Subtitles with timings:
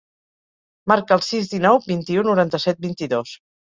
[0.91, 3.37] Marca el sis, dinou, vint-i-u, noranta-set, vint-i-dos.